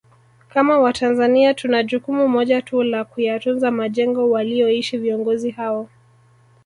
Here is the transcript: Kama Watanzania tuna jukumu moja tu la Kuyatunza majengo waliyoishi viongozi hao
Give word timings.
Kama 0.49 0.79
Watanzania 0.79 1.53
tuna 1.53 1.83
jukumu 1.83 2.27
moja 2.27 2.61
tu 2.61 2.83
la 2.83 3.03
Kuyatunza 3.03 3.71
majengo 3.71 4.29
waliyoishi 4.29 4.97
viongozi 4.97 5.51
hao 5.51 5.89